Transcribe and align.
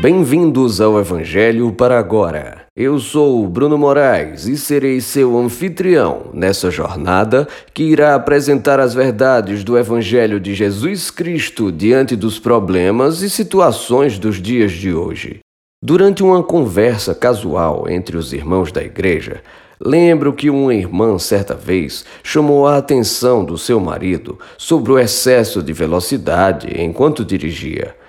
Bem-vindos 0.00 0.80
ao 0.80 0.98
Evangelho 0.98 1.70
para 1.72 1.98
agora. 1.98 2.62
Eu 2.74 2.98
sou 2.98 3.46
Bruno 3.46 3.76
Moraes 3.76 4.46
e 4.46 4.56
serei 4.56 4.98
seu 4.98 5.36
anfitrião 5.36 6.30
nessa 6.32 6.70
jornada 6.70 7.46
que 7.74 7.82
irá 7.82 8.14
apresentar 8.14 8.80
as 8.80 8.94
verdades 8.94 9.62
do 9.62 9.76
Evangelho 9.76 10.40
de 10.40 10.54
Jesus 10.54 11.10
Cristo 11.10 11.70
diante 11.70 12.16
dos 12.16 12.38
problemas 12.38 13.20
e 13.20 13.28
situações 13.28 14.18
dos 14.18 14.40
dias 14.40 14.72
de 14.72 14.90
hoje. 14.90 15.40
Durante 15.84 16.22
uma 16.22 16.42
conversa 16.42 17.14
casual 17.14 17.86
entre 17.86 18.16
os 18.16 18.32
irmãos 18.32 18.72
da 18.72 18.82
igreja, 18.82 19.42
lembro 19.78 20.32
que 20.32 20.48
uma 20.48 20.74
irmã 20.74 21.18
certa 21.18 21.54
vez 21.54 22.06
chamou 22.22 22.66
a 22.66 22.78
atenção 22.78 23.44
do 23.44 23.58
seu 23.58 23.78
marido 23.78 24.38
sobre 24.56 24.92
o 24.92 24.98
excesso 24.98 25.62
de 25.62 25.74
velocidade 25.74 26.68
enquanto 26.80 27.22
dirigia. 27.22 27.99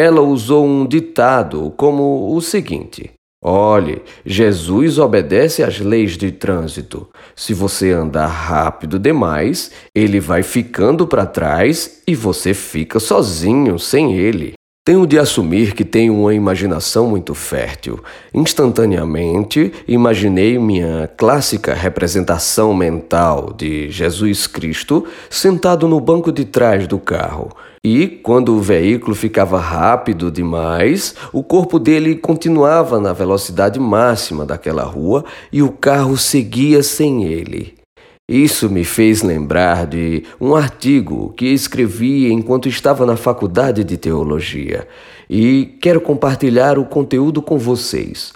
Ela 0.00 0.20
usou 0.20 0.64
um 0.64 0.86
ditado 0.86 1.74
como 1.76 2.32
o 2.32 2.40
seguinte: 2.40 3.10
Olhe, 3.44 4.00
Jesus 4.24 4.96
obedece 4.96 5.60
às 5.60 5.80
leis 5.80 6.16
de 6.16 6.30
trânsito. 6.30 7.08
Se 7.34 7.52
você 7.52 7.90
andar 7.90 8.28
rápido 8.28 8.96
demais, 8.96 9.72
ele 9.92 10.20
vai 10.20 10.44
ficando 10.44 11.04
para 11.04 11.26
trás 11.26 12.00
e 12.06 12.14
você 12.14 12.54
fica 12.54 13.00
sozinho 13.00 13.76
sem 13.76 14.14
ele. 14.14 14.52
Tenho 14.88 15.06
de 15.06 15.18
assumir 15.18 15.74
que 15.74 15.84
tenho 15.84 16.18
uma 16.18 16.32
imaginação 16.32 17.08
muito 17.08 17.34
fértil. 17.34 18.02
Instantaneamente, 18.32 19.70
imaginei 19.86 20.58
minha 20.58 21.06
clássica 21.14 21.74
representação 21.74 22.72
mental 22.72 23.52
de 23.54 23.90
Jesus 23.90 24.46
Cristo 24.46 25.04
sentado 25.28 25.86
no 25.86 26.00
banco 26.00 26.32
de 26.32 26.46
trás 26.46 26.86
do 26.86 26.98
carro. 26.98 27.54
E, 27.84 28.06
quando 28.06 28.56
o 28.56 28.62
veículo 28.62 29.14
ficava 29.14 29.60
rápido 29.60 30.30
demais, 30.30 31.14
o 31.34 31.42
corpo 31.42 31.78
dele 31.78 32.14
continuava 32.14 32.98
na 32.98 33.12
velocidade 33.12 33.78
máxima 33.78 34.46
daquela 34.46 34.84
rua 34.84 35.22
e 35.52 35.62
o 35.62 35.70
carro 35.70 36.16
seguia 36.16 36.82
sem 36.82 37.24
ele. 37.24 37.77
Isso 38.30 38.68
me 38.68 38.84
fez 38.84 39.22
lembrar 39.22 39.86
de 39.86 40.22
um 40.38 40.54
artigo 40.54 41.32
que 41.34 41.46
escrevi 41.46 42.30
enquanto 42.30 42.68
estava 42.68 43.06
na 43.06 43.16
faculdade 43.16 43.82
de 43.82 43.96
teologia 43.96 44.86
e 45.30 45.78
quero 45.80 45.98
compartilhar 45.98 46.78
o 46.78 46.84
conteúdo 46.84 47.40
com 47.40 47.56
vocês. 47.56 48.34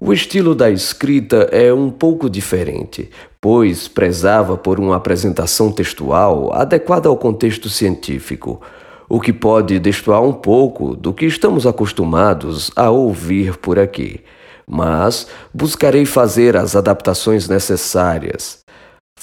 O 0.00 0.14
estilo 0.14 0.54
da 0.54 0.70
escrita 0.70 1.46
é 1.52 1.70
um 1.74 1.90
pouco 1.90 2.30
diferente, 2.30 3.10
pois 3.38 3.86
prezava 3.86 4.56
por 4.56 4.80
uma 4.80 4.96
apresentação 4.96 5.70
textual 5.70 6.50
adequada 6.50 7.10
ao 7.10 7.16
contexto 7.18 7.68
científico, 7.68 8.62
o 9.06 9.20
que 9.20 9.32
pode 9.32 9.78
destoar 9.78 10.22
um 10.22 10.32
pouco 10.32 10.96
do 10.96 11.12
que 11.12 11.26
estamos 11.26 11.66
acostumados 11.66 12.70
a 12.74 12.88
ouvir 12.88 13.58
por 13.58 13.78
aqui. 13.78 14.22
Mas 14.66 15.26
buscarei 15.52 16.06
fazer 16.06 16.56
as 16.56 16.74
adaptações 16.74 17.46
necessárias. 17.46 18.64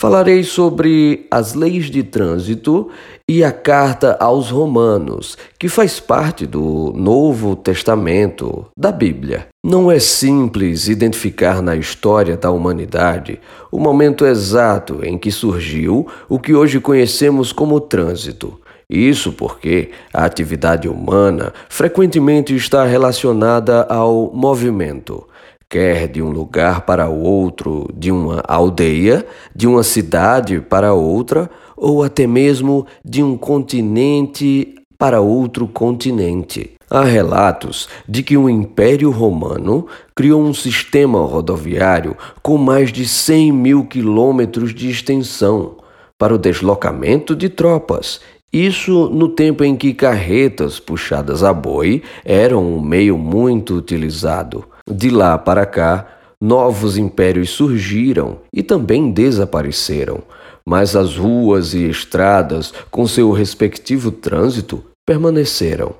Falarei 0.01 0.43
sobre 0.43 1.27
as 1.29 1.53
leis 1.53 1.85
de 1.85 2.01
trânsito 2.01 2.89
e 3.29 3.43
a 3.43 3.51
carta 3.51 4.17
aos 4.19 4.49
Romanos, 4.49 5.37
que 5.59 5.69
faz 5.69 5.99
parte 5.99 6.47
do 6.47 6.91
Novo 6.95 7.55
Testamento 7.55 8.65
da 8.75 8.91
Bíblia. 8.91 9.47
Não 9.63 9.91
é 9.91 9.99
simples 9.99 10.87
identificar 10.87 11.61
na 11.61 11.75
história 11.75 12.35
da 12.35 12.49
humanidade 12.49 13.39
o 13.71 13.79
momento 13.79 14.25
exato 14.25 15.01
em 15.03 15.19
que 15.19 15.31
surgiu 15.31 16.07
o 16.27 16.39
que 16.39 16.55
hoje 16.55 16.79
conhecemos 16.79 17.53
como 17.53 17.79
trânsito. 17.79 18.59
Isso 18.89 19.31
porque 19.31 19.91
a 20.11 20.25
atividade 20.25 20.89
humana 20.89 21.53
frequentemente 21.69 22.55
está 22.55 22.83
relacionada 22.85 23.83
ao 23.83 24.31
movimento 24.33 25.25
quer 25.71 26.09
de 26.09 26.21
um 26.21 26.29
lugar 26.29 26.81
para 26.81 27.07
outro, 27.07 27.87
de 27.97 28.11
uma 28.11 28.43
aldeia, 28.45 29.25
de 29.55 29.65
uma 29.65 29.83
cidade 29.83 30.59
para 30.59 30.93
outra, 30.93 31.49
ou 31.77 32.03
até 32.03 32.27
mesmo 32.27 32.85
de 33.05 33.23
um 33.23 33.37
continente 33.37 34.75
para 34.99 35.21
outro 35.21 35.65
continente. 35.65 36.71
Há 36.89 37.05
relatos 37.05 37.87
de 38.05 38.21
que 38.21 38.35
o 38.35 38.49
Império 38.49 39.09
Romano 39.11 39.87
criou 40.13 40.43
um 40.43 40.53
sistema 40.53 41.25
rodoviário 41.25 42.17
com 42.43 42.57
mais 42.57 42.91
de 42.91 43.07
100 43.07 43.53
mil 43.53 43.85
quilômetros 43.85 44.75
de 44.75 44.89
extensão 44.89 45.77
para 46.19 46.35
o 46.35 46.37
deslocamento 46.37 47.33
de 47.33 47.47
tropas. 47.47 48.19
Isso 48.51 49.07
no 49.07 49.29
tempo 49.29 49.63
em 49.63 49.77
que 49.77 49.93
carretas 49.93 50.81
puxadas 50.81 51.41
a 51.41 51.53
boi 51.53 52.03
eram 52.25 52.61
um 52.61 52.81
meio 52.81 53.17
muito 53.17 53.73
utilizado. 53.73 54.65
De 54.89 55.09
lá 55.09 55.37
para 55.37 55.65
cá, 55.65 56.07
novos 56.39 56.97
impérios 56.97 57.49
surgiram 57.51 58.39
e 58.53 58.63
também 58.63 59.11
desapareceram, 59.11 60.23
mas 60.65 60.95
as 60.95 61.17
ruas 61.17 61.73
e 61.73 61.89
estradas, 61.89 62.73
com 62.89 63.07
seu 63.07 63.31
respectivo 63.31 64.11
trânsito, 64.11 64.83
permaneceram. 65.05 65.93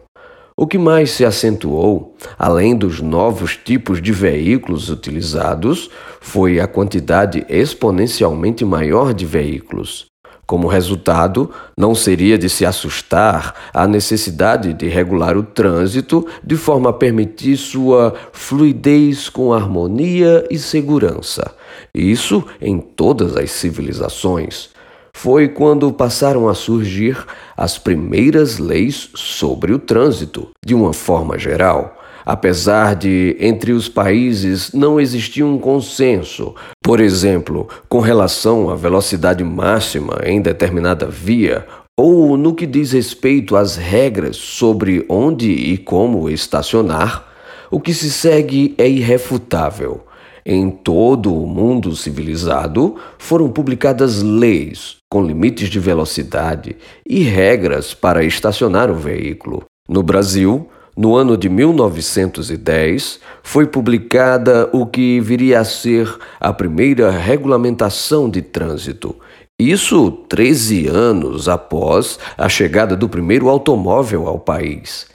O 0.55 0.67
que 0.67 0.77
mais 0.77 1.11
se 1.11 1.25
acentuou, 1.25 2.15
além 2.37 2.75
dos 2.75 3.01
novos 3.01 3.57
tipos 3.57 4.01
de 4.01 4.11
veículos 4.11 4.89
utilizados, 4.89 5.89
foi 6.19 6.59
a 6.59 6.67
quantidade 6.67 7.45
exponencialmente 7.49 8.63
maior 8.63 9.13
de 9.13 9.25
veículos. 9.25 10.10
Como 10.51 10.67
resultado, 10.67 11.49
não 11.77 11.95
seria 11.95 12.37
de 12.37 12.49
se 12.49 12.65
assustar 12.65 13.55
a 13.73 13.87
necessidade 13.87 14.73
de 14.73 14.89
regular 14.89 15.37
o 15.37 15.43
trânsito 15.43 16.27
de 16.43 16.57
forma 16.57 16.89
a 16.89 16.93
permitir 16.93 17.55
sua 17.55 18.13
fluidez 18.33 19.29
com 19.29 19.53
harmonia 19.53 20.45
e 20.51 20.59
segurança. 20.59 21.55
Isso 21.95 22.43
em 22.59 22.81
todas 22.81 23.37
as 23.37 23.49
civilizações. 23.49 24.71
Foi 25.13 25.47
quando 25.47 25.89
passaram 25.93 26.49
a 26.49 26.53
surgir 26.53 27.17
as 27.55 27.77
primeiras 27.77 28.57
leis 28.57 29.09
sobre 29.15 29.71
o 29.71 29.79
trânsito, 29.79 30.49
de 30.65 30.75
uma 30.75 30.91
forma 30.91 31.39
geral 31.39 32.00
apesar 32.25 32.95
de 32.95 33.35
entre 33.39 33.71
os 33.71 33.89
países 33.89 34.71
não 34.73 34.99
existir 34.99 35.43
um 35.43 35.57
consenso, 35.57 36.55
por 36.83 36.99
exemplo, 36.99 37.67
com 37.87 37.99
relação 37.99 38.69
à 38.69 38.75
velocidade 38.75 39.43
máxima 39.43 40.19
em 40.23 40.41
determinada 40.41 41.07
via, 41.07 41.65
ou 41.97 42.37
no 42.37 42.55
que 42.55 42.65
diz 42.65 42.91
respeito 42.91 43.55
às 43.55 43.75
regras 43.75 44.35
sobre 44.35 45.05
onde 45.07 45.51
e 45.51 45.77
como 45.77 46.29
estacionar, 46.29 47.27
o 47.69 47.79
que 47.79 47.93
se 47.93 48.11
segue 48.11 48.73
é 48.77 48.89
irrefutável. 48.89 50.05
Em 50.45 50.71
todo 50.71 51.33
o 51.35 51.45
mundo 51.45 51.95
civilizado 51.95 52.95
foram 53.19 53.49
publicadas 53.49 54.23
leis 54.23 54.97
com 55.09 55.23
limites 55.23 55.69
de 55.69 55.79
velocidade 55.79 56.75
e 57.07 57.21
regras 57.21 57.93
para 57.93 58.23
estacionar 58.23 58.89
o 58.89 58.95
veículo. 58.95 59.63
No 59.87 60.01
Brasil, 60.01 60.67
no 60.95 61.15
ano 61.15 61.37
de 61.37 61.47
1910, 61.47 63.19
foi 63.41 63.65
publicada 63.65 64.69
o 64.73 64.85
que 64.85 65.19
viria 65.19 65.59
a 65.59 65.65
ser 65.65 66.13
a 66.39 66.51
primeira 66.51 67.09
regulamentação 67.09 68.29
de 68.29 68.41
trânsito. 68.41 69.15
Isso 69.59 70.11
13 70.27 70.87
anos 70.87 71.47
após 71.47 72.19
a 72.37 72.49
chegada 72.49 72.95
do 72.95 73.07
primeiro 73.07 73.47
automóvel 73.47 74.27
ao 74.27 74.39
país. 74.39 75.07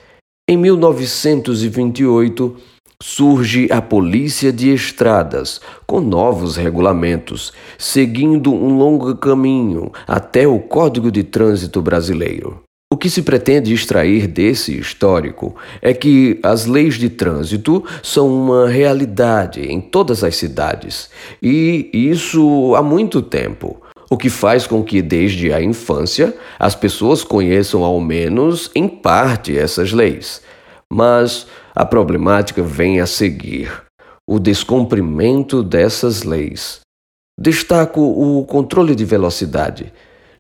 Em 0.49 0.57
1928, 0.57 2.57
surge 3.03 3.69
a 3.71 3.83
Polícia 3.83 4.53
de 4.53 4.71
Estradas, 4.71 5.61
com 5.87 6.01
novos 6.01 6.57
regulamentos, 6.57 7.53
seguindo 7.77 8.55
um 8.55 8.79
longo 8.79 9.17
caminho 9.17 9.91
até 10.07 10.47
o 10.47 10.61
Código 10.61 11.11
de 11.11 11.25
Trânsito 11.25 11.83
Brasileiro. 11.83 12.66
O 12.89 12.97
que 12.97 13.11
se 13.11 13.23
pretende 13.23 13.75
extrair 13.75 14.29
desse 14.29 14.79
histórico 14.79 15.57
é 15.83 15.93
que 15.93 16.39
as 16.41 16.67
leis 16.67 16.95
de 16.95 17.11
trânsito 17.11 17.85
são 18.01 18.29
uma 18.29 18.69
realidade 18.69 19.61
em 19.61 19.81
todas 19.81 20.23
as 20.23 20.37
cidades, 20.37 21.11
e 21.43 21.91
isso 21.93 22.77
há 22.77 22.83
muito 22.85 23.21
tempo. 23.21 23.83
O 24.09 24.17
que 24.17 24.31
faz 24.31 24.69
com 24.69 24.85
que, 24.85 25.03
desde 25.03 25.53
a 25.53 25.61
infância, 25.61 26.33
as 26.61 26.77
pessoas 26.77 27.25
conheçam 27.25 27.83
ao 27.83 28.01
menos 28.01 28.71
em 28.73 28.87
parte 28.87 29.59
essas 29.59 29.91
leis. 29.91 30.41
Mas 30.89 31.49
a 31.75 31.85
problemática 31.85 32.63
vem 32.63 33.01
a 33.01 33.07
seguir: 33.07 33.83
o 34.25 34.39
descumprimento 34.39 35.61
dessas 35.61 36.23
leis. 36.23 36.79
Destaco 37.37 38.01
o 38.01 38.45
controle 38.45 38.95
de 38.95 39.05
velocidade 39.05 39.93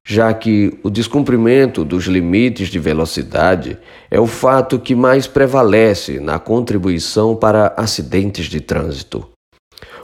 já 0.08 0.32
que 0.32 0.79
o 0.85 0.88
descumprimento 0.88 1.85
dos 1.85 2.05
limites 2.05 2.69
de 2.69 2.79
velocidade 2.79 3.76
é 4.08 4.20
o 4.20 4.26
fato 4.29 4.79
que 4.79 4.94
mais 4.94 5.26
prevalece 5.26 6.20
na 6.20 6.38
contribuição 6.38 7.35
para 7.35 7.75
acidentes 7.76 8.47
de 8.47 8.61
trânsito. 8.61 9.26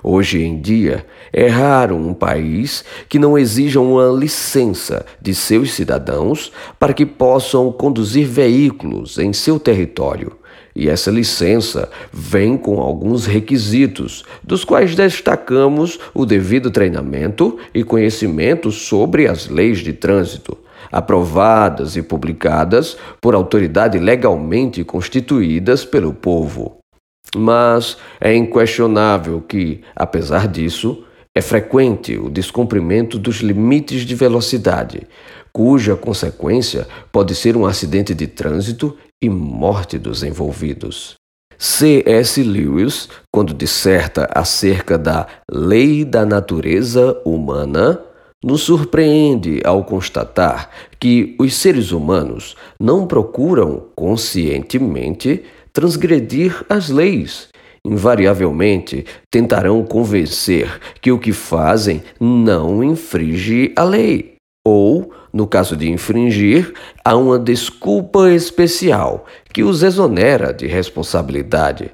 Hoje 0.03 0.43
em 0.43 0.61
dia, 0.61 1.07
é 1.33 1.47
raro 1.47 1.95
um 1.95 2.13
país 2.13 2.85
que 3.09 3.17
não 3.17 3.39
exija 3.39 3.81
uma 3.81 4.09
licença 4.09 5.07
de 5.21 5.33
seus 5.33 5.73
cidadãos 5.73 6.51
para 6.81 6.93
que 6.93 7.07
possam 7.07 7.71
conduzir 7.71 8.27
veículos 8.27 9.19
em 9.19 9.33
seu 9.33 9.61
território. 9.61 10.37
E 10.75 10.89
essa 10.89 11.11
licença 11.11 11.91
vem 12.13 12.57
com 12.57 12.81
alguns 12.81 13.27
requisitos, 13.27 14.25
dos 14.43 14.65
quais 14.65 14.95
destacamos 14.95 15.99
o 16.15 16.25
devido 16.25 16.71
treinamento 16.71 17.59
e 17.75 17.85
conhecimento 17.85 18.71
sobre 18.71 19.27
as 19.27 19.49
leis 19.49 19.79
de 19.79 19.93
trânsito, 19.93 20.57
aprovadas 20.91 21.97
e 21.97 22.03
publicadas 22.03 22.97
por 23.21 23.35
autoridade 23.35 23.99
legalmente 23.99 24.83
constituídas 24.83 25.85
pelo 25.85 26.13
povo. 26.13 26.79
Mas 27.37 27.97
é 28.21 28.35
inquestionável 28.35 29.41
que, 29.41 29.81
apesar 29.95 30.49
disso, 30.49 31.05
é 31.35 31.41
frequente 31.41 32.19
o 32.19 32.29
descumprimento 32.29 33.19
dos 33.19 33.37
limites 33.37 34.03
de 34.03 34.15
velocidade, 34.15 35.07
cuja 35.53 35.95
consequência 35.95 36.87
pode 37.11 37.35
ser 37.35 37.57
um 37.57 37.67
acidente 37.67 38.15
de 38.15 38.27
trânsito 38.27 38.97
e 39.23 39.29
morte 39.29 39.99
dos 39.99 40.23
envolvidos. 40.23 41.15
C.S. 41.59 42.43
Lewis, 42.43 43.09
quando 43.33 43.55
disserta 43.55 44.29
acerca 44.35 44.99
da 44.99 45.29
lei 45.49 46.05
da 46.05 46.27
natureza 46.27 47.21
humana, 47.25 48.01
nos 48.43 48.63
surpreende 48.63 49.61
ao 49.65 49.85
constatar 49.85 50.69
que 50.99 51.37
os 51.39 51.55
seres 51.55 51.93
humanos 51.93 52.57
não 52.81 53.07
procuram 53.07 53.85
conscientemente 53.95 55.45
transgredir 55.73 56.65
as 56.69 56.89
leis. 56.89 57.49
Invariavelmente 57.85 59.05
tentarão 59.31 59.85
convencer 59.85 60.81
que 61.01 61.13
o 61.13 61.19
que 61.19 61.33
fazem 61.33 62.03
não 62.21 62.83
infringe 62.83 63.73
a 63.77 63.85
lei. 63.85 64.32
Ou, 64.65 65.13
no 65.33 65.47
caso 65.47 65.77
de 65.77 65.91
infringir, 65.91 66.73
há 67.05 67.17
uma 67.17 67.39
desculpa 67.39 68.31
especial 68.31 69.27
que 69.53 69.65
os 69.65 69.83
exonera 69.83 70.53
de 70.53 70.67
responsabilidade. 70.67 71.91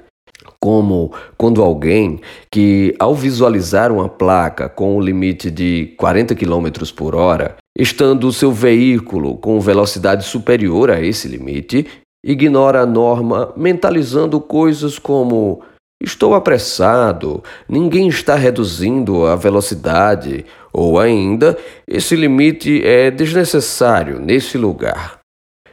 Como 0.61 1.11
quando 1.37 1.63
alguém 1.63 2.19
que, 2.51 2.95
ao 2.99 3.15
visualizar 3.15 3.91
uma 3.91 4.07
placa 4.07 4.69
com 4.69 4.95
o 4.95 5.01
limite 5.01 5.49
de 5.49 5.95
40 5.97 6.35
km 6.35 6.67
por 6.95 7.15
hora, 7.15 7.55
estando 7.77 8.27
o 8.27 8.33
seu 8.33 8.51
veículo 8.51 9.37
com 9.37 9.59
velocidade 9.59 10.25
superior 10.25 10.91
a 10.91 11.01
esse 11.01 11.27
limite, 11.27 11.87
ignora 12.23 12.81
a 12.81 12.85
norma 12.85 13.53
mentalizando 13.55 14.39
coisas 14.39 14.99
como 14.99 15.63
Estou 16.01 16.33
apressado, 16.33 17.43
ninguém 17.67 18.07
está 18.07 18.33
reduzindo 18.35 19.25
a 19.25 19.35
velocidade, 19.35 20.45
ou 20.73 20.99
ainda, 20.99 21.57
esse 21.87 22.15
limite 22.15 22.81
é 22.85 23.09
desnecessário 23.09 24.19
nesse 24.19 24.57
lugar. 24.57 25.19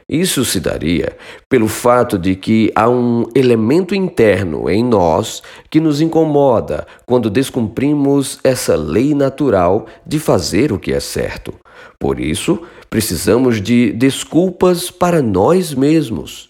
Isso 0.09 0.45
se 0.45 0.61
daria 0.61 1.17
pelo 1.49 1.67
fato 1.67 2.17
de 2.17 2.33
que 2.33 2.71
há 2.73 2.89
um 2.89 3.25
elemento 3.35 3.93
interno 3.93 4.69
em 4.69 4.81
nós 4.81 5.43
que 5.69 5.81
nos 5.81 5.99
incomoda 5.99 6.87
quando 7.05 7.29
descumprimos 7.29 8.39
essa 8.41 8.73
lei 8.73 9.13
natural 9.13 9.85
de 10.05 10.17
fazer 10.17 10.71
o 10.71 10.79
que 10.79 10.93
é 10.93 10.99
certo. 11.01 11.53
Por 11.99 12.21
isso, 12.21 12.61
precisamos 12.89 13.61
de 13.61 13.91
desculpas 13.91 14.89
para 14.89 15.21
nós 15.21 15.73
mesmos. 15.73 16.47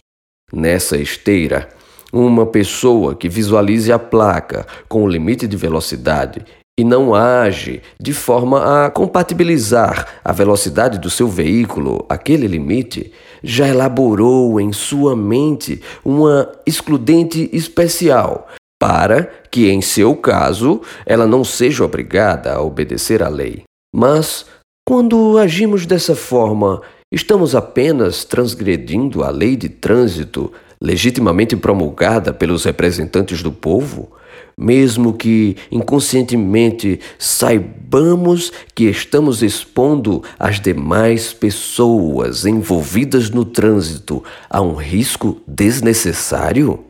Nessa 0.54 0.96
esteira, 0.96 1.68
uma 2.14 2.46
pessoa 2.46 3.16
que 3.16 3.28
visualize 3.28 3.92
a 3.92 3.98
placa 3.98 4.68
com 4.88 5.04
o 5.04 5.10
limite 5.10 5.48
de 5.48 5.58
velocidade 5.58 6.46
e 6.78 6.84
não 6.84 7.16
age 7.16 7.82
de 8.00 8.14
forma 8.14 8.86
a 8.86 8.92
compatibilizar 8.92 10.20
a 10.24 10.32
velocidade 10.32 11.00
do 11.00 11.10
seu 11.10 11.28
veículo 11.28 12.06
aquele 12.08 12.46
limite, 12.48 13.12
já 13.44 13.68
elaborou 13.68 14.62
em 14.62 14.72
sua 14.72 15.16
mente 15.16 15.82
uma 16.06 16.52
excludente 16.66 17.50
especial 17.52 18.48
para 18.80 19.32
que, 19.50 19.70
em 19.70 19.82
seu 19.82 20.16
caso, 20.16 20.82
ela 21.06 21.26
não 21.26 21.44
seja 21.44 21.84
obrigada 21.84 22.54
a 22.54 22.62
obedecer 22.62 23.24
à 23.24 23.30
lei. 23.30 23.64
Mas, 23.96 24.46
quando 24.88 25.38
agimos 25.40 25.88
dessa 25.88 26.16
forma, 26.16 26.82
estamos 27.12 27.56
apenas 27.56 28.24
transgredindo 28.24 29.24
a 29.24 29.32
lei 29.32 29.56
de 29.56 29.70
trânsito 29.70 30.52
legitimamente 30.80 31.56
promulgada 31.56 32.32
pelos 32.32 32.66
representantes 32.66 33.42
do 33.42 33.52
povo, 33.52 34.12
mesmo 34.60 35.14
que 35.14 35.56
inconscientemente 35.72 37.00
saibamos 37.20 38.52
que 38.74 38.86
estamos 38.86 39.44
expondo 39.44 40.24
as 40.40 40.60
demais 40.60 41.32
pessoas 41.32 42.46
envolvidas 42.46 43.30
no 43.30 43.46
trânsito 43.46 44.24
a 44.50 44.62
um 44.62 44.74
risco 44.74 45.40
desnecessário? 45.48 46.84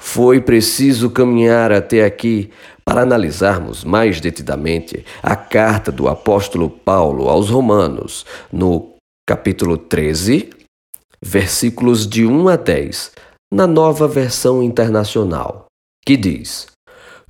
Foi 0.00 0.40
preciso 0.40 1.08
caminhar 1.08 1.72
até 1.72 2.04
aqui 2.04 2.50
para 2.84 3.02
analisarmos 3.02 3.82
mais 3.84 4.20
detidamente 4.20 5.04
a 5.22 5.34
carta 5.34 5.90
do 5.90 6.08
apóstolo 6.08 6.68
Paulo 6.68 7.28
aos 7.28 7.48
Romanos, 7.48 8.26
no 8.52 8.94
capítulo 9.26 9.78
13, 9.78 10.50
versículos 11.22 12.06
de 12.06 12.26
1 12.26 12.48
a 12.48 12.56
10, 12.56 13.12
na 13.52 13.66
nova 13.66 14.06
versão 14.06 14.62
internacional, 14.62 15.64
que 16.04 16.16
diz: 16.16 16.66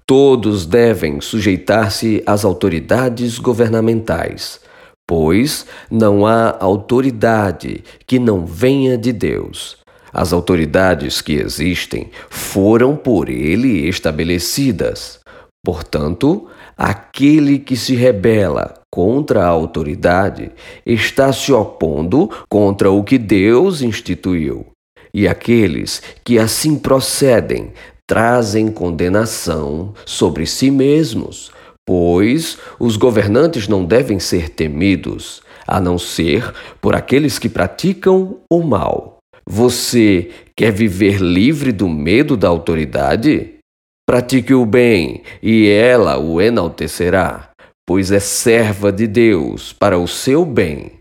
Todos 0.06 0.66
devem 0.66 1.20
sujeitar-se 1.22 2.22
às 2.26 2.44
autoridades 2.44 3.38
governamentais, 3.38 4.60
pois 5.06 5.64
não 5.90 6.26
há 6.26 6.56
autoridade 6.60 7.82
que 8.06 8.18
não 8.18 8.44
venha 8.44 8.98
de 8.98 9.12
Deus. 9.12 9.78
As 10.12 10.32
autoridades 10.32 11.22
que 11.22 11.32
existem 11.32 12.10
foram 12.28 12.94
por 12.94 13.30
ele 13.30 13.88
estabelecidas. 13.88 15.20
Portanto, 15.64 16.48
aquele 16.76 17.58
que 17.58 17.74
se 17.74 17.94
rebela 17.94 18.74
contra 18.92 19.42
a 19.42 19.48
autoridade 19.48 20.50
está 20.84 21.32
se 21.32 21.50
opondo 21.50 22.30
contra 22.50 22.90
o 22.90 23.02
que 23.02 23.16
Deus 23.16 23.80
instituiu. 23.80 24.66
E 25.14 25.26
aqueles 25.26 26.02
que 26.22 26.38
assim 26.38 26.76
procedem 26.76 27.72
trazem 28.06 28.68
condenação 28.68 29.94
sobre 30.04 30.46
si 30.46 30.70
mesmos, 30.70 31.50
pois 31.86 32.58
os 32.78 32.96
governantes 32.96 33.68
não 33.68 33.84
devem 33.84 34.18
ser 34.18 34.48
temidos, 34.48 35.42
a 35.66 35.80
não 35.80 35.98
ser 35.98 36.52
por 36.80 36.94
aqueles 36.94 37.38
que 37.38 37.48
praticam 37.48 38.38
o 38.50 38.62
mal. 38.62 39.18
Você 39.46 40.30
quer 40.56 40.72
viver 40.72 41.18
livre 41.20 41.72
do 41.72 41.88
medo 41.88 42.36
da 42.36 42.48
autoridade? 42.48 43.54
Pratique 44.06 44.52
o 44.52 44.66
bem 44.66 45.22
e 45.42 45.68
ela 45.68 46.18
o 46.18 46.40
enaltecerá 46.40 47.54
pois 47.86 48.10
é 48.10 48.20
serva 48.20 48.90
de 48.90 49.06
Deus 49.06 49.72
para 49.72 49.98
o 49.98 50.08
seu 50.08 50.44
bem. 50.44 50.92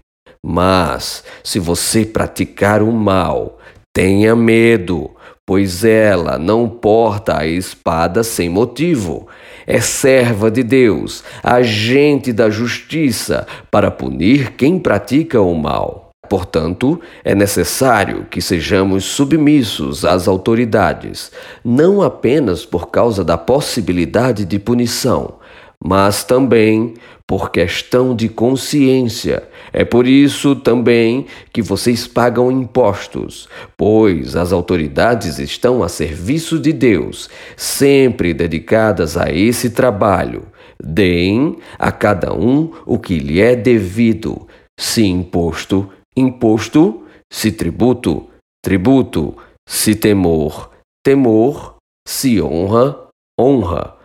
Mas, 0.46 1.24
se 1.44 1.58
você 1.60 2.06
praticar 2.06 2.82
o 2.82 2.92
mal, 2.92 3.60
tenha 3.96 4.36
medo, 4.36 5.12
pois 5.46 5.84
ela 5.84 6.38
não 6.38 6.70
porta 6.70 7.38
a 7.38 7.46
espada 7.46 8.24
sem 8.24 8.50
motivo. 8.50 9.28
É 9.68 9.80
serva 9.80 10.50
de 10.50 10.64
Deus, 10.64 11.24
agente 11.44 12.32
da 12.32 12.50
justiça, 12.50 13.46
para 13.70 13.92
punir 13.92 14.54
quem 14.54 14.80
pratica 14.80 15.42
o 15.42 15.54
mal. 15.54 16.04
Portanto, 16.30 17.00
é 17.24 17.36
necessário 17.36 18.26
que 18.30 18.42
sejamos 18.42 19.04
submissos 19.04 20.06
às 20.06 20.28
autoridades, 20.28 21.32
não 21.64 22.02
apenas 22.02 22.66
por 22.66 22.90
causa 22.90 23.24
da 23.24 23.38
possibilidade 23.38 24.46
de 24.46 24.58
punição, 24.58 25.36
mas 25.84 26.24
também 26.24 26.94
por 27.28 27.52
questão 27.52 28.16
de 28.16 28.30
consciência. 28.30 29.44
É 29.72 29.84
por 29.84 30.08
isso 30.08 30.56
também 30.56 31.26
que 31.52 31.62
vocês 31.62 32.08
pagam 32.08 32.52
impostos, 32.52 33.48
pois 33.78 34.36
as 34.36 34.52
autoridades 34.52 35.40
estão 35.40 35.84
a 35.84 35.90
serviço 35.90 36.60
de 36.60 36.74
Deus, 36.74 37.30
sempre 37.56 38.34
dedicadas 38.34 39.18
a 39.18 39.32
esse 39.32 39.70
trabalho. 39.70 40.48
Deem 40.84 41.58
a 41.80 41.92
cada 41.92 42.34
um 42.34 42.72
o 42.86 43.00
que 43.00 43.18
lhe 43.18 43.40
é 43.40 43.56
devido, 43.56 44.48
se 44.80 45.04
imposto, 45.06 45.90
imposto, 46.16 47.04
se 47.32 47.52
tributo, 47.52 48.28
tributo, 48.64 49.36
se 49.68 49.96
temor, 49.96 50.72
temor, 51.04 51.78
se 52.06 52.42
honra, 52.42 53.08
honra 53.40 54.04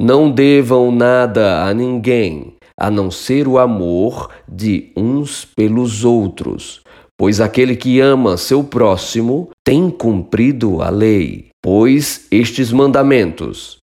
não 0.00 0.30
devam 0.30 0.92
nada 0.92 1.64
a 1.64 1.74
ninguém, 1.74 2.54
a 2.78 2.90
não 2.90 3.10
ser 3.10 3.48
o 3.48 3.58
amor 3.58 4.30
de 4.48 4.92
uns 4.96 5.44
pelos 5.44 6.04
outros, 6.04 6.80
pois 7.18 7.40
aquele 7.40 7.74
que 7.74 7.98
ama 7.98 8.36
seu 8.36 8.62
próximo 8.62 9.50
tem 9.64 9.90
cumprido 9.90 10.80
a 10.80 10.88
lei. 10.88 11.48
Pois 11.60 12.28
estes 12.30 12.70
mandamentos: 12.70 13.78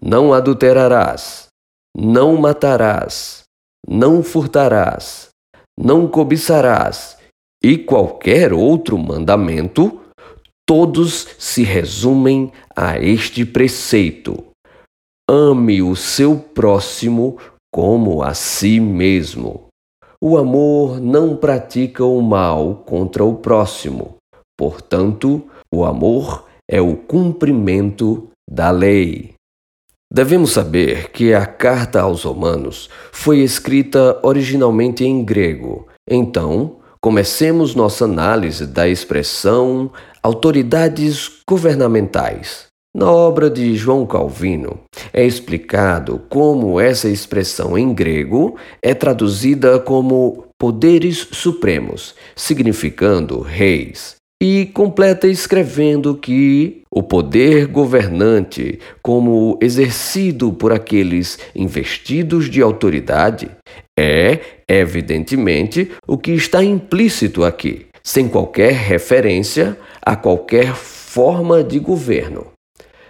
não 0.00 0.32
adulterarás, 0.32 1.48
não 1.96 2.36
matarás, 2.36 3.42
não 3.86 4.22
furtarás, 4.22 5.28
não 5.76 6.06
cobiçarás 6.06 7.18
e 7.62 7.76
qualquer 7.76 8.52
outro 8.52 8.96
mandamento, 8.96 10.00
todos 10.64 11.26
se 11.38 11.64
resumem 11.64 12.52
a 12.76 12.98
este 12.98 13.44
preceito: 13.44 14.44
ame 15.28 15.82
o 15.82 15.96
seu 15.96 16.38
próximo 16.38 17.38
como 17.72 18.22
a 18.22 18.34
si 18.34 18.80
mesmo. 18.80 19.66
O 20.20 20.36
amor 20.36 21.00
não 21.00 21.36
pratica 21.36 22.04
o 22.04 22.20
mal 22.22 22.82
contra 22.86 23.24
o 23.24 23.34
próximo. 23.34 24.16
Portanto, 24.56 25.44
o 25.70 25.84
amor 25.84 26.46
é 26.68 26.80
o 26.80 26.96
cumprimento 26.96 28.28
da 28.48 28.70
lei. 28.70 29.34
Devemos 30.12 30.52
saber 30.52 31.10
que 31.10 31.34
a 31.34 31.44
carta 31.44 32.00
aos 32.00 32.22
Romanos 32.22 32.88
foi 33.12 33.40
escrita 33.40 34.18
originalmente 34.22 35.04
em 35.04 35.24
grego. 35.24 35.86
Então, 36.08 36.76
comecemos 37.00 37.74
nossa 37.74 38.04
análise 38.04 38.66
da 38.66 38.88
expressão 38.88 39.90
autoridades 40.22 41.42
governamentais. 41.48 42.66
Na 42.96 43.12
obra 43.12 43.50
de 43.50 43.74
João 43.74 44.06
Calvino, 44.06 44.80
é 45.12 45.22
explicado 45.22 46.18
como 46.30 46.80
essa 46.80 47.10
expressão 47.10 47.76
em 47.76 47.92
grego 47.92 48.56
é 48.80 48.94
traduzida 48.94 49.78
como 49.78 50.46
poderes 50.58 51.28
supremos, 51.30 52.14
significando 52.34 53.38
reis 53.40 54.16
e 54.42 54.64
completa 54.72 55.28
escrevendo 55.28 56.14
que 56.14 56.80
o 56.90 57.02
poder 57.02 57.66
governante, 57.66 58.78
como 59.02 59.58
exercido 59.60 60.50
por 60.50 60.72
aqueles 60.72 61.38
investidos 61.54 62.48
de 62.48 62.62
autoridade, 62.62 63.50
é, 63.98 64.40
evidentemente, 64.66 65.90
o 66.08 66.16
que 66.16 66.32
está 66.32 66.64
implícito 66.64 67.44
aqui, 67.44 67.84
sem 68.02 68.26
qualquer 68.26 68.72
referência 68.72 69.76
a 70.00 70.16
qualquer 70.16 70.74
forma 70.74 71.62
de 71.62 71.78
governo. 71.78 72.55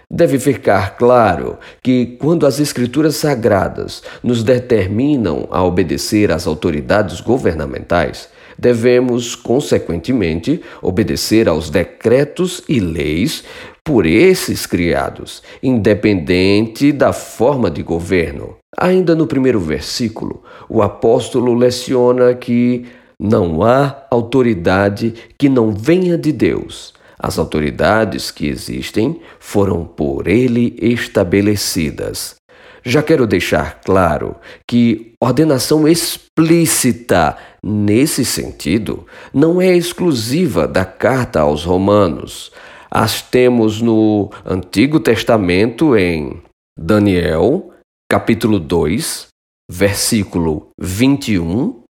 Deve 0.09 0.39
ficar 0.39 0.95
claro 0.95 1.57
que, 1.83 2.17
quando 2.19 2.45
as 2.47 2.59
Escrituras 2.59 3.17
Sagradas 3.17 4.01
nos 4.23 4.41
determinam 4.41 5.47
a 5.51 5.61
obedecer 5.61 6.31
às 6.31 6.47
autoridades 6.47 7.19
governamentais, 7.19 8.29
devemos, 8.57 9.35
consequentemente, 9.35 10.61
obedecer 10.81 11.49
aos 11.49 11.69
decretos 11.69 12.63
e 12.69 12.79
leis 12.79 13.43
por 13.83 14.05
esses 14.05 14.65
criados, 14.65 15.43
independente 15.61 16.91
da 16.91 17.11
forma 17.11 17.69
de 17.69 17.83
governo. 17.83 18.55
Ainda 18.77 19.13
no 19.13 19.27
primeiro 19.27 19.59
versículo, 19.59 20.41
o 20.69 20.81
apóstolo 20.81 21.53
leciona 21.53 22.33
que 22.33 22.85
não 23.19 23.63
há 23.63 24.05
autoridade 24.09 25.13
que 25.37 25.49
não 25.49 25.71
venha 25.71 26.17
de 26.17 26.31
Deus. 26.31 26.93
As 27.19 27.39
autoridades 27.39 28.29
que 28.31 28.47
existem 28.47 29.21
foram 29.39 29.83
por 29.85 30.27
ele 30.27 30.75
estabelecidas. 30.79 32.35
Já 32.83 33.03
quero 33.03 33.27
deixar 33.27 33.81
claro 33.81 34.35
que 34.65 35.13
ordenação 35.21 35.87
explícita 35.87 37.37
nesse 37.61 38.23
sentido 38.23 39.05
não 39.33 39.61
é 39.61 39.75
exclusiva 39.75 40.67
da 40.67 40.85
carta 40.85 41.41
aos 41.41 41.65
Romanos. 41.65 42.51
As 42.89 43.21
temos 43.21 43.81
no 43.81 44.31
Antigo 44.45 44.99
Testamento 44.99 45.97
em 45.97 46.41
Daniel, 46.79 47.71
capítulo 48.09 48.57
2, 48.57 49.27
versículo 49.69 50.69
21 50.79 51.83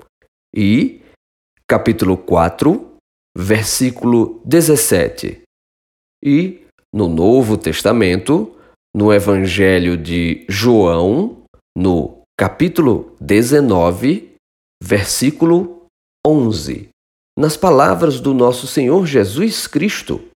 e 0.55 1.01
capítulo 1.67 2.15
4, 2.15 2.94
versículo 3.37 4.41
17. 4.45 5.41
E 6.23 6.65
no 6.93 7.09
Novo 7.09 7.57
Testamento, 7.57 8.55
no 8.95 9.13
Evangelho 9.13 9.97
de 9.97 10.45
João, 10.47 11.43
no 11.75 12.21
capítulo 12.39 13.15
19, 13.19 14.35
versículo 14.81 15.85
11, 16.25 16.89
nas 17.37 17.57
palavras 17.57 18.21
do 18.21 18.33
nosso 18.33 18.65
Senhor 18.65 19.05
Jesus 19.05 19.67
Cristo. 19.67 20.29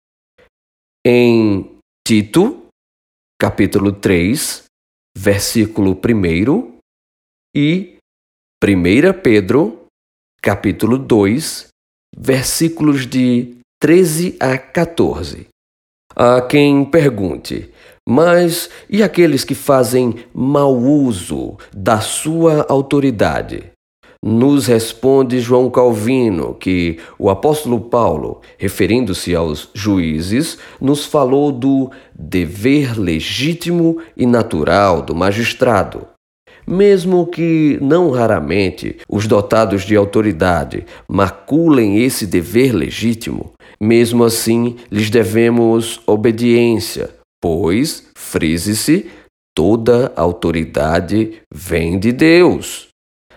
Em 1.05 1.77
Tito, 2.05 2.67
capítulo 3.39 3.91
3, 3.93 4.63
versículo 5.15 5.91
1 5.91 6.79
e 7.55 7.97
1 8.63 9.21
Pedro, 9.21 9.85
capítulo 10.41 10.97
2, 10.97 11.67
versículos 12.17 13.05
de 13.05 13.57
13 13.79 14.35
a 14.39 14.57
14. 14.57 15.47
Há 16.15 16.41
quem 16.41 16.83
pergunte: 16.83 17.69
mas 18.07 18.69
e 18.89 19.03
aqueles 19.03 19.43
que 19.43 19.53
fazem 19.53 20.15
mau 20.33 20.73
uso 20.77 21.57
da 21.75 21.99
sua 21.99 22.65
autoridade? 22.69 23.71
Nos 24.23 24.65
responde 24.65 25.39
João 25.39 25.69
Calvino 25.69 26.55
que 26.55 26.99
o 27.19 27.29
apóstolo 27.29 27.81
Paulo, 27.81 28.41
referindo-se 28.57 29.35
aos 29.35 29.69
juízes, 29.73 30.57
nos 30.81 31.05
falou 31.05 31.51
do 31.51 31.91
dever 32.17 32.97
legítimo 32.97 34.01
e 34.15 34.25
natural 34.25 35.01
do 35.01 35.13
magistrado. 35.13 36.07
Mesmo 36.67 37.27
que 37.27 37.77
não 37.81 38.11
raramente 38.11 38.97
os 39.07 39.25
dotados 39.25 39.83
de 39.83 39.95
autoridade 39.95 40.85
maculem 41.07 42.03
esse 42.03 42.27
dever 42.27 42.73
legítimo, 42.73 43.53
mesmo 43.79 44.23
assim 44.23 44.75
lhes 44.91 45.09
devemos 45.09 46.01
obediência 46.05 47.17
pois, 47.41 48.09
frise-se, 48.17 49.09
toda 49.55 50.11
autoridade 50.15 51.41
vem 51.53 51.99
de 51.99 52.11
Deus. 52.11 52.87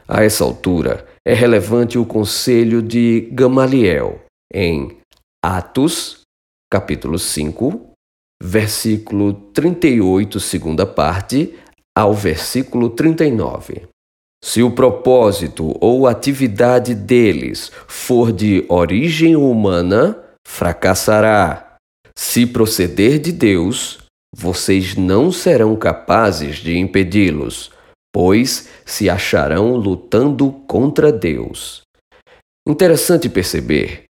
A 0.09 0.25
essa 0.25 0.43
altura, 0.43 1.07
é 1.25 1.35
relevante 1.35 1.99
o 1.99 2.07
conselho 2.07 2.83
de 2.83 3.29
Gamaliel 3.33 4.21
em 4.53 4.99
Atos, 5.45 6.23
capítulo 6.73 7.19
5, 7.19 7.93
versículo 8.43 9.33
38, 9.33 10.41
segunda 10.41 10.87
parte, 10.87 11.55
ao 11.97 12.15
versículo 12.15 12.91
39. 12.91 13.89
Se 14.43 14.63
o 14.63 14.71
propósito 14.71 15.77
ou 15.81 16.07
atividade 16.07 16.95
deles 16.95 17.71
for 17.87 18.33
de 18.33 18.65
origem 18.69 19.37
humana, 19.37 20.19
fracassará 20.47 21.71
se 22.17 22.47
proceder 22.47 23.19
de 23.19 23.33
Deus, 23.33 23.99
vocês 24.35 24.95
não 24.95 25.33
serão 25.33 25.75
capazes 25.75 26.57
de 26.57 26.77
impedi-los, 26.77 27.71
pois 28.13 28.69
se 28.85 29.09
acharão 29.09 29.75
lutando 29.75 30.53
contra 30.67 31.11
Deus. 31.11 31.83
Interessante 32.69 33.29
perceber 33.29 34.05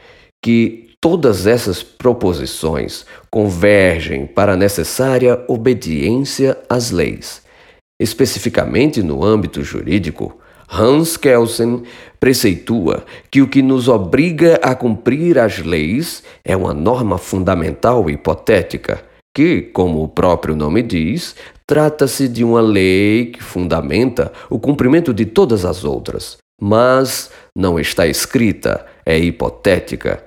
que 0.43 0.89
todas 0.99 1.45
essas 1.45 1.83
proposições 1.83 3.05
convergem 3.31 4.25
para 4.25 4.53
a 4.53 4.57
necessária 4.57 5.43
obediência 5.47 6.57
às 6.67 6.91
leis. 6.91 7.43
Especificamente 7.99 9.03
no 9.03 9.23
âmbito 9.23 9.61
jurídico, 9.61 10.39
Hans 10.71 11.17
Kelsen 11.17 11.83
preceitua 12.19 13.03
que 13.31 13.41
o 13.41 13.47
que 13.47 13.61
nos 13.61 13.87
obriga 13.87 14.55
a 14.61 14.75
cumprir 14.75 15.39
as 15.39 15.57
leis 15.59 16.23
é 16.45 16.55
uma 16.55 16.73
norma 16.73 17.17
fundamental 17.17 18.09
hipotética, 18.09 19.03
que, 19.35 19.61
como 19.61 20.03
o 20.03 20.07
próprio 20.07 20.55
nome 20.55 20.83
diz, 20.83 21.35
trata-se 21.65 22.27
de 22.27 22.43
uma 22.43 22.61
lei 22.61 23.27
que 23.27 23.43
fundamenta 23.43 24.31
o 24.49 24.59
cumprimento 24.59 25.13
de 25.13 25.25
todas 25.25 25.65
as 25.65 25.83
outras, 25.83 26.37
mas 26.61 27.31
não 27.55 27.79
está 27.79 28.07
escrita, 28.07 28.85
é 29.05 29.17
hipotética. 29.17 30.23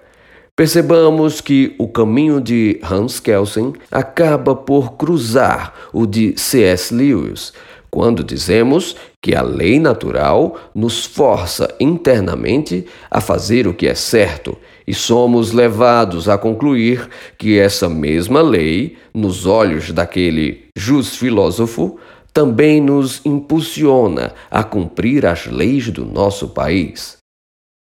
Percebamos 0.55 1.41
que 1.41 1.75
o 1.79 1.89
caminho 1.89 2.39
de 2.39 2.79
Hans 2.83 3.19
Kelsen 3.19 3.73
acaba 3.91 4.55
por 4.55 4.99
cruzar 4.99 5.73
o 5.95 6.05
de 6.05 6.35
C.S. 6.37 6.95
Lewis, 6.95 7.55
quando 7.91 8.23
dizemos 8.23 8.95
que 9.23 9.35
a 9.35 9.41
lei 9.41 9.81
natural 9.81 10.59
nos 10.75 11.07
força 11.07 11.75
internamente 11.81 12.87
a 13.11 13.19
fazer 13.19 13.67
o 13.67 13.73
que 13.73 13.87
é 13.87 13.95
certo 13.95 14.59
e 14.87 14.93
somos 14.93 15.53
levados 15.53 16.29
a 16.29 16.37
concluir 16.37 17.09
que 17.39 17.59
essa 17.59 17.89
mesma 17.89 18.43
lei, 18.43 18.99
nos 19.15 19.47
olhos 19.47 19.91
daquele 19.91 20.65
jus 20.77 21.17
filósofo, 21.17 21.99
também 22.31 22.79
nos 22.79 23.25
impulsiona 23.25 24.35
a 24.51 24.63
cumprir 24.63 25.25
as 25.25 25.47
leis 25.47 25.89
do 25.89 26.05
nosso 26.05 26.49
país. 26.49 27.22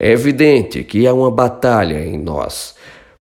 É 0.01 0.11
evidente 0.13 0.83
que 0.83 1.07
há 1.07 1.13
uma 1.13 1.31
batalha 1.31 2.03
em 2.03 2.19
nós, 2.19 2.75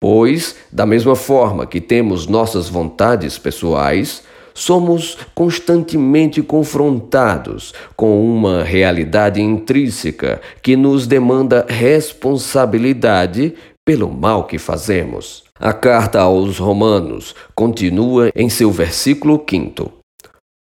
pois, 0.02 0.56
da 0.72 0.88
mesma 0.88 1.16
forma 1.16 1.68
que 1.68 1.80
temos 1.80 2.26
nossas 2.26 2.68
vontades 2.68 3.38
pessoais, 3.38 4.24
somos 4.56 5.16
constantemente 5.36 6.42
confrontados 6.42 7.76
com 7.96 8.26
uma 8.26 8.64
realidade 8.64 9.40
intrínseca 9.40 10.42
que 10.64 10.76
nos 10.76 11.06
demanda 11.06 11.64
responsabilidade 11.70 13.54
pelo 13.86 14.10
mal 14.10 14.46
que 14.46 14.58
fazemos. 14.58 15.44
A 15.60 15.74
carta 15.74 16.22
aos 16.22 16.58
Romanos 16.58 17.36
continua 17.54 18.32
em 18.36 18.50
seu 18.50 18.72
versículo 18.72 19.44
5. 19.48 19.92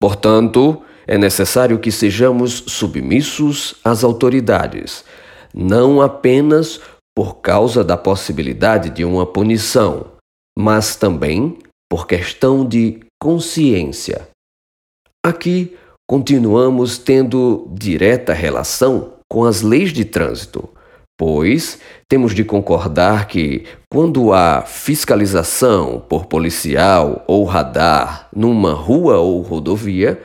Portanto, 0.01 0.81
é 1.07 1.17
necessário 1.17 1.79
que 1.79 1.91
sejamos 1.91 2.63
submissos 2.67 3.75
às 3.83 4.03
autoridades, 4.03 5.03
não 5.53 6.01
apenas 6.01 6.79
por 7.15 7.35
causa 7.35 7.83
da 7.83 7.95
possibilidade 7.95 8.89
de 8.89 9.05
uma 9.05 9.25
punição, 9.25 10.07
mas 10.57 10.95
também 10.95 11.57
por 11.89 12.07
questão 12.07 12.65
de 12.65 13.01
consciência. 13.21 14.27
Aqui 15.23 15.77
continuamos 16.09 16.97
tendo 16.97 17.67
direta 17.71 18.33
relação 18.33 19.13
com 19.31 19.45
as 19.45 19.61
leis 19.61 19.93
de 19.93 20.03
trânsito, 20.03 20.67
pois 21.17 21.79
temos 22.09 22.33
de 22.33 22.43
concordar 22.43 23.27
que, 23.27 23.65
quando 23.91 24.33
há 24.33 24.63
fiscalização 24.63 26.03
por 26.09 26.25
policial 26.25 27.23
ou 27.27 27.45
radar 27.45 28.27
numa 28.35 28.73
rua 28.73 29.17
ou 29.19 29.41
rodovia, 29.41 30.21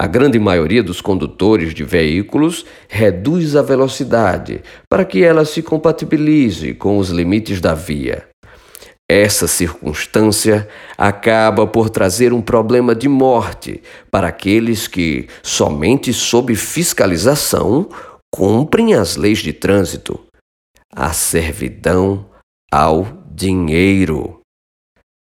a 0.00 0.06
grande 0.06 0.38
maioria 0.38 0.82
dos 0.82 1.02
condutores 1.02 1.74
de 1.74 1.84
veículos 1.84 2.64
reduz 2.88 3.54
a 3.54 3.60
velocidade 3.60 4.62
para 4.88 5.04
que 5.04 5.22
ela 5.22 5.44
se 5.44 5.60
compatibilize 5.62 6.72
com 6.72 6.96
os 6.96 7.10
limites 7.10 7.60
da 7.60 7.74
via. 7.74 8.26
Essa 9.06 9.46
circunstância 9.46 10.66
acaba 10.96 11.66
por 11.66 11.90
trazer 11.90 12.32
um 12.32 12.40
problema 12.40 12.94
de 12.94 13.10
morte 13.10 13.82
para 14.10 14.28
aqueles 14.28 14.88
que, 14.88 15.28
somente 15.42 16.14
sob 16.14 16.54
fiscalização, 16.54 17.86
cumprem 18.34 18.94
as 18.94 19.16
leis 19.16 19.40
de 19.40 19.52
trânsito. 19.52 20.18
A 20.96 21.12
servidão 21.12 22.24
ao 22.72 23.06
dinheiro. 23.30 24.39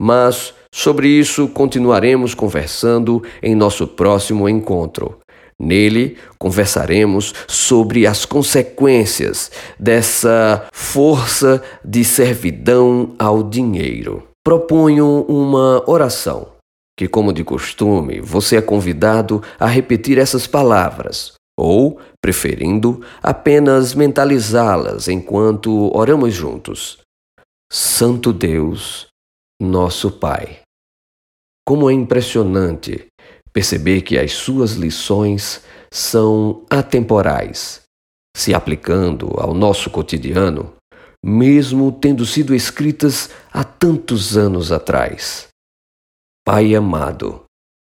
Mas 0.02 0.52
sobre 0.75 1.06
isso 1.06 1.47
continuaremos 1.47 2.35
conversando 2.35 3.23
em 3.40 3.54
nosso 3.54 3.87
próximo 3.87 4.49
encontro. 4.49 5.21
Nele, 5.56 6.18
conversaremos 6.40 7.32
sobre 7.47 8.04
as 8.04 8.25
consequências 8.25 9.52
dessa 9.78 10.66
força 10.73 11.62
de 11.85 12.02
servidão 12.02 13.14
ao 13.16 13.44
dinheiro. 13.44 14.25
Proponho 14.44 15.25
uma 15.28 15.88
oração, 15.88 16.49
que, 16.99 17.06
como 17.06 17.32
de 17.32 17.44
costume, 17.44 18.21
você 18.21 18.56
é 18.56 18.61
convidado 18.61 19.40
a 19.56 19.66
repetir 19.66 20.18
essas 20.18 20.49
palavras, 20.49 21.35
ou, 21.56 22.00
preferindo, 22.21 23.00
apenas 23.23 23.94
mentalizá-las 23.94 25.06
enquanto 25.06 25.97
oramos 25.97 26.35
juntos. 26.35 26.99
Santo 27.71 28.32
Deus, 28.32 29.12
nosso 29.62 30.11
Pai. 30.11 30.61
Como 31.66 31.88
é 31.88 31.92
impressionante 31.92 33.07
perceber 33.52 34.02
que 34.02 34.19
as 34.19 34.33
suas 34.33 34.73
lições 34.73 35.62
são 35.92 36.64
atemporais, 36.71 37.83
se 38.37 38.54
aplicando 38.54 39.28
ao 39.38 39.54
nosso 39.54 39.90
cotidiano, 39.90 40.75
mesmo 41.25 41.92
tendo 41.92 42.26
sido 42.26 42.54
escritas 42.54 43.31
há 43.52 43.62
tantos 43.62 44.37
anos 44.37 44.73
atrás. 44.73 45.49
Pai 46.45 46.75
amado, 46.75 47.45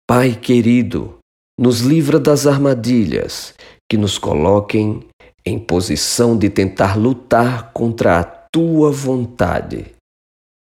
Pai 0.07 0.35
querido, 0.35 1.19
nos 1.59 1.81
livra 1.81 2.19
das 2.19 2.47
armadilhas 2.47 3.55
que 3.89 3.97
nos 3.97 4.19
coloquem 4.19 5.09
em 5.47 5.59
posição 5.59 6.37
de 6.37 6.51
tentar 6.51 6.97
lutar 6.97 7.73
contra 7.73 8.19
a 8.19 8.25
tua 8.25 8.91
vontade, 8.91 9.94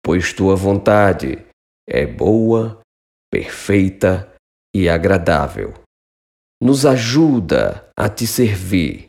pois 0.03 0.33
tua 0.33 0.55
vontade 0.55 1.45
é 1.87 2.05
boa, 2.05 2.81
perfeita 3.31 4.31
e 4.75 4.89
agradável. 4.89 5.73
Nos 6.61 6.85
ajuda 6.85 7.89
a 7.97 8.09
te 8.09 8.27
servir, 8.27 9.07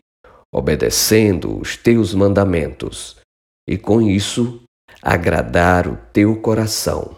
obedecendo 0.52 1.58
os 1.58 1.76
teus 1.76 2.14
mandamentos, 2.14 3.16
e 3.68 3.76
com 3.76 4.00
isso 4.00 4.62
agradar 5.02 5.88
o 5.88 5.96
teu 6.12 6.40
coração. 6.40 7.16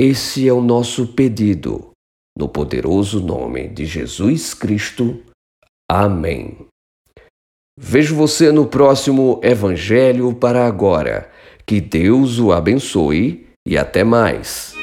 Esse 0.00 0.48
é 0.48 0.52
o 0.52 0.60
nosso 0.60 1.08
pedido, 1.14 1.90
no 2.36 2.48
poderoso 2.48 3.20
nome 3.20 3.68
de 3.68 3.84
Jesus 3.84 4.54
Cristo. 4.54 5.22
Amém. 5.90 6.66
Vejo 7.76 8.14
você 8.14 8.52
no 8.52 8.66
próximo 8.66 9.40
Evangelho 9.42 10.34
para 10.34 10.66
agora. 10.66 11.32
Que 11.68 11.82
Deus 11.82 12.38
o 12.38 12.50
abençoe 12.50 13.46
e 13.66 13.76
até 13.76 14.02
mais. 14.02 14.77